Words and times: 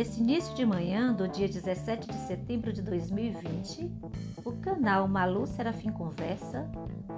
Nesse 0.00 0.18
início 0.18 0.54
de 0.54 0.64
manhã 0.64 1.12
do 1.12 1.28
dia 1.28 1.46
17 1.46 2.08
de 2.08 2.14
setembro 2.20 2.72
de 2.72 2.80
2020, 2.80 3.92
o 4.42 4.52
canal 4.52 5.06
Malu 5.06 5.46
Serafim 5.46 5.92
Conversa 5.92 6.66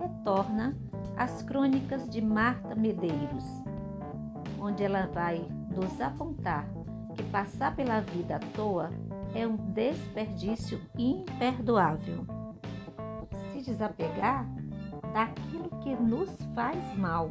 retorna 0.01 0.77
às 1.17 1.45
crônicas 1.45 2.11
de 2.11 2.21
Marta 2.21 2.75
Medeiros, 2.75 3.45
onde 4.59 4.83
ela 4.83 5.07
vai 5.07 5.47
nos 5.71 6.01
apontar 6.01 6.69
que 7.15 7.23
passar 7.23 7.77
pela 7.77 8.01
vida 8.01 8.35
à 8.35 8.39
toa 8.41 8.91
é 9.33 9.47
um 9.47 9.55
desperdício 9.55 10.81
imperdoável. 10.99 12.27
Se 13.53 13.63
desapegar 13.63 14.45
daquilo 15.13 15.71
que 15.85 15.95
nos 15.95 16.31
faz 16.53 16.99
mal, 16.99 17.31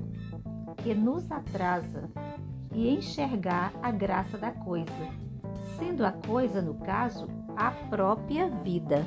que 0.78 0.96
nos 0.96 1.30
atrasa, 1.30 2.10
e 2.74 2.90
enxergar 2.90 3.74
a 3.84 3.92
graça 3.92 4.38
da 4.38 4.52
coisa 4.52 5.31
sendo 5.78 6.06
a 6.06 6.12
coisa, 6.12 6.62
no 6.62 6.76
caso, 6.76 7.28
a 7.56 7.72
própria 7.72 8.50
vida. 8.50 9.06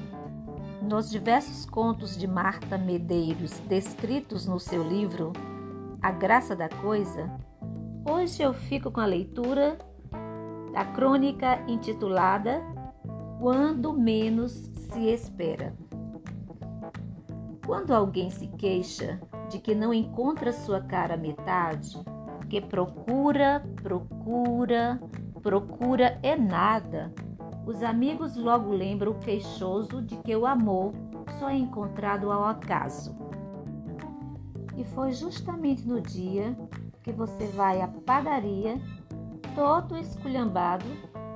Nos 0.83 1.11
diversos 1.11 1.65
contos 1.65 2.17
de 2.17 2.27
Marta 2.27 2.77
Medeiros 2.77 3.59
descritos 3.61 4.47
no 4.47 4.61
seu 4.61 4.83
livro 4.83 5.33
A 6.03 6.11
Graça 6.11 6.55
da 6.55 6.69
Coisa, 6.69 7.31
hoje 8.09 8.43
eu 8.43 8.53
fico 8.53 8.91
com 8.91 9.01
a 9.01 9.07
leitura 9.07 9.79
da 10.73 10.85
crônica 10.85 11.63
intitulada 11.67 12.63
Quando 13.41 13.93
Menos 13.93 14.53
Se 14.53 15.09
Espera. 15.09 15.75
Quando 17.65 17.95
alguém 17.95 18.29
se 18.29 18.47
queixa 18.49 19.21
de 19.49 19.59
que 19.59 19.75
não 19.75 19.95
encontra 19.95 20.53
sua 20.53 20.83
cara 20.83 21.17
metade, 21.17 21.97
que 22.51 22.61
procura, 22.61 23.65
procura, 23.83 25.01
procura 25.45 26.19
é 26.23 26.35
nada. 26.35 27.13
Os 27.67 27.83
amigos 27.83 28.35
logo 28.35 28.71
lembram 28.71 29.13
o 29.13 29.19
queixoso 29.19 30.01
de 30.01 30.17
que 30.17 30.35
o 30.35 30.47
amor 30.47 30.95
só 31.39 31.51
é 31.51 31.57
encontrado 31.57 32.33
ao 32.33 32.45
acaso. 32.45 33.15
E 34.75 34.85
foi 34.85 35.13
justamente 35.13 35.87
no 35.87 36.01
dia 36.01 36.57
que 37.03 37.13
você 37.13 37.47
vai 37.49 37.83
à 37.83 37.89
padaria, 37.89 38.81
todo 39.55 39.99
esculhambado, 39.99 40.87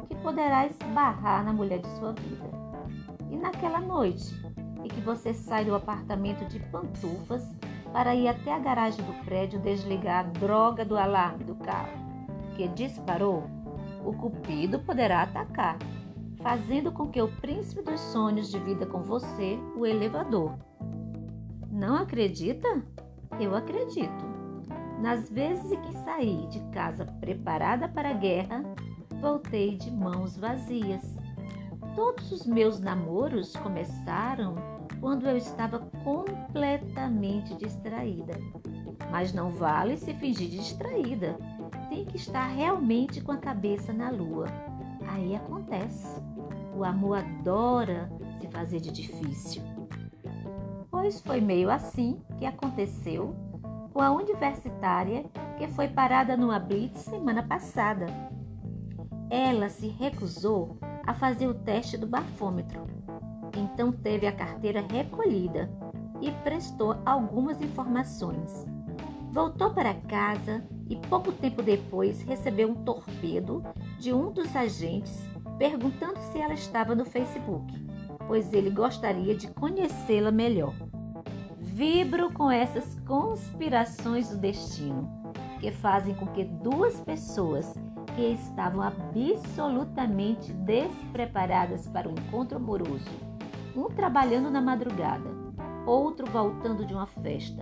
que 0.08 0.14
poderá 0.16 0.66
esbarrar 0.66 1.44
na 1.44 1.52
mulher 1.52 1.80
de 1.80 1.88
sua 1.98 2.12
vida. 2.12 2.50
E 3.30 3.36
naquela 3.36 3.78
noite, 3.78 4.34
em 4.82 4.88
que 4.88 5.02
você 5.02 5.34
sai 5.34 5.66
do 5.66 5.74
apartamento 5.74 6.46
de 6.46 6.58
pantufas 6.70 7.46
para 7.92 8.14
ir 8.14 8.26
até 8.26 8.54
a 8.54 8.58
garagem 8.58 9.04
do 9.04 9.24
prédio 9.26 9.60
desligar 9.60 10.20
a 10.20 10.28
droga 10.30 10.82
do 10.82 10.96
alarme 10.96 11.44
do 11.44 11.54
carro, 11.56 11.92
que 12.56 12.66
disparou 12.68 13.57
o 14.04 14.12
cupido 14.12 14.78
poderá 14.80 15.22
atacar, 15.22 15.78
fazendo 16.42 16.92
com 16.92 17.08
que 17.08 17.20
o 17.20 17.28
príncipe 17.28 17.82
dos 17.82 18.00
sonhos 18.00 18.50
divida 18.50 18.86
com 18.86 19.02
você 19.02 19.58
o 19.76 19.84
elevador. 19.84 20.54
Não 21.70 21.96
acredita? 21.96 22.82
Eu 23.38 23.54
acredito. 23.54 24.26
Nas 25.00 25.30
vezes 25.30 25.70
em 25.70 25.80
que 25.80 25.92
saí 25.98 26.46
de 26.48 26.60
casa 26.70 27.04
preparada 27.20 27.88
para 27.88 28.10
a 28.10 28.14
guerra, 28.14 28.64
voltei 29.20 29.76
de 29.76 29.90
mãos 29.90 30.36
vazias. 30.36 31.16
Todos 31.94 32.32
os 32.32 32.46
meus 32.46 32.80
namoros 32.80 33.54
começaram 33.56 34.56
quando 35.00 35.28
eu 35.28 35.36
estava 35.36 35.78
completamente 36.02 37.54
distraída. 37.54 38.34
Mas 39.10 39.32
não 39.32 39.50
vale 39.50 39.96
se 39.96 40.12
fingir 40.14 40.50
distraída 40.50 41.38
tem 41.88 42.04
que 42.04 42.16
estar 42.16 42.46
realmente 42.46 43.20
com 43.20 43.32
a 43.32 43.38
cabeça 43.38 43.92
na 43.92 44.10
lua. 44.10 44.46
Aí 45.08 45.34
acontece. 45.34 46.22
O 46.76 46.84
amor 46.84 47.18
adora 47.18 48.10
se 48.38 48.46
fazer 48.48 48.80
de 48.80 48.90
difícil. 48.92 49.62
Pois 50.90 51.20
foi 51.20 51.40
meio 51.40 51.70
assim 51.70 52.20
que 52.38 52.46
aconteceu 52.46 53.34
com 53.92 54.00
a 54.00 54.10
universitária 54.10 55.24
que 55.56 55.66
foi 55.68 55.88
parada 55.88 56.36
numa 56.36 56.58
blitz 56.58 57.00
semana 57.00 57.42
passada. 57.42 58.06
Ela 59.30 59.68
se 59.68 59.88
recusou 59.88 60.78
a 61.06 61.14
fazer 61.14 61.48
o 61.48 61.54
teste 61.54 61.96
do 61.96 62.06
bafômetro. 62.06 62.86
Então 63.56 63.90
teve 63.90 64.26
a 64.26 64.32
carteira 64.32 64.80
recolhida 64.80 65.70
e 66.20 66.30
prestou 66.30 66.96
algumas 67.04 67.60
informações. 67.60 68.66
Voltou 69.32 69.72
para 69.72 69.94
casa 69.94 70.64
e 70.88 70.96
pouco 70.96 71.32
tempo 71.32 71.62
depois 71.62 72.22
recebeu 72.22 72.70
um 72.70 72.74
torpedo 72.74 73.62
de 73.98 74.12
um 74.12 74.30
dos 74.32 74.54
agentes 74.56 75.22
perguntando 75.58 76.18
se 76.20 76.38
ela 76.38 76.54
estava 76.54 76.94
no 76.94 77.04
Facebook, 77.04 77.72
pois 78.26 78.52
ele 78.52 78.70
gostaria 78.70 79.34
de 79.34 79.48
conhecê-la 79.48 80.30
melhor. 80.30 80.74
Vibro 81.58 82.32
com 82.32 82.50
essas 82.50 82.98
conspirações 83.00 84.30
do 84.30 84.36
destino 84.38 85.18
que 85.60 85.72
fazem 85.72 86.14
com 86.14 86.26
que 86.28 86.44
duas 86.44 87.00
pessoas 87.00 87.74
que 88.14 88.32
estavam 88.32 88.82
absolutamente 88.82 90.52
despreparadas 90.52 91.86
para 91.88 92.08
o 92.08 92.12
um 92.12 92.14
encontro 92.14 92.56
amoroso, 92.56 93.10
um 93.76 93.84
trabalhando 93.84 94.50
na 94.50 94.60
madrugada, 94.60 95.28
outro 95.86 96.26
voltando 96.26 96.84
de 96.84 96.94
uma 96.94 97.06
festa, 97.06 97.60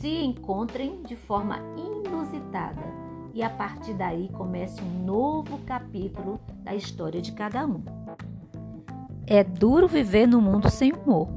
se 0.00 0.08
encontrem 0.24 1.02
de 1.02 1.16
forma 1.16 1.58
inusitada 1.76 2.82
e 3.34 3.42
a 3.42 3.50
partir 3.50 3.94
daí 3.94 4.28
comece 4.28 4.80
um 4.80 5.04
novo 5.04 5.58
capítulo 5.66 6.40
da 6.62 6.72
história 6.74 7.20
de 7.20 7.32
cada 7.32 7.66
um. 7.66 7.82
É 9.26 9.42
duro 9.42 9.88
viver 9.88 10.26
no 10.26 10.40
mundo 10.40 10.70
sem 10.70 10.92
humor. 10.92 11.28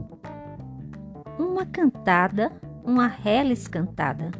Uma 1.39 1.65
cantada, 1.65 2.51
uma 2.83 3.07
reles 3.07 3.67
cantada. 3.67 4.31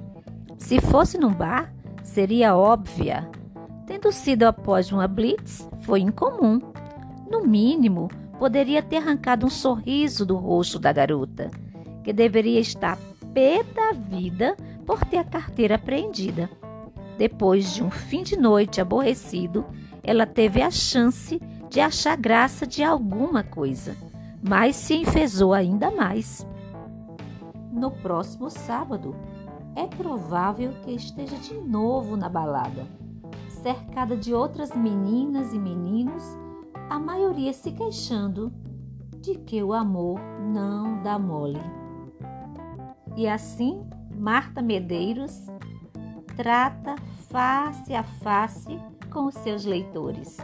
Se 0.57 0.79
fosse 0.79 1.17
num 1.17 1.33
bar, 1.33 1.73
seria 2.03 2.55
óbvia. 2.55 3.27
Tendo 3.87 4.11
sido 4.11 4.43
após 4.43 4.91
uma 4.91 5.07
blitz, 5.07 5.67
foi 5.81 5.99
incomum. 5.99 6.61
No 7.29 7.41
mínimo, 7.41 8.07
poderia 8.37 8.83
ter 8.83 8.97
arrancado 8.97 9.47
um 9.47 9.49
sorriso 9.49 10.25
do 10.25 10.35
rosto 10.35 10.77
da 10.77 10.93
garota, 10.93 11.49
que 12.03 12.13
deveria 12.13 12.59
estar 12.59 12.97
pé 13.33 13.63
da 13.63 13.91
vida 13.93 14.55
por 14.85 15.03
ter 15.05 15.17
a 15.17 15.23
carteira 15.23 15.75
apreendida. 15.75 16.49
Depois 17.17 17.73
de 17.73 17.83
um 17.83 17.91
fim 17.91 18.23
de 18.23 18.37
noite 18.37 18.81
aborrecido, 18.81 19.65
ela 20.03 20.25
teve 20.25 20.61
a 20.61 20.71
chance 20.71 21.39
de 21.69 21.79
achar 21.79 22.17
graça 22.17 22.65
de 22.65 22.83
alguma 22.83 23.43
coisa, 23.43 23.95
mas 24.41 24.75
se 24.75 24.95
enfesou 24.95 25.53
ainda 25.53 25.91
mais. 25.91 26.45
No 27.71 27.91
próximo 27.91 28.49
sábado, 28.49 29.15
é 29.75 29.87
provável 29.87 30.73
que 30.83 30.91
esteja 30.91 31.37
de 31.37 31.53
novo 31.53 32.17
na 32.17 32.27
balada, 32.27 32.85
cercada 33.61 34.17
de 34.17 34.33
outras 34.33 34.75
meninas 34.75 35.53
e 35.53 35.59
meninos, 35.59 36.23
a 36.89 36.99
maioria 36.99 37.53
se 37.53 37.71
queixando 37.71 38.51
de 39.21 39.35
que 39.35 39.63
o 39.63 39.71
amor 39.71 40.19
não 40.41 41.01
dá 41.01 41.17
mole. 41.17 41.80
E 43.15 43.27
assim, 43.27 43.85
Marta 44.15 44.61
Medeiros 44.61 45.47
trata 46.35 46.95
face 47.29 47.93
a 47.93 48.03
face 48.03 48.79
com 49.11 49.25
os 49.25 49.35
seus 49.35 49.65
leitores. 49.65 50.37